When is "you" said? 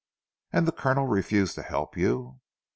1.95-2.39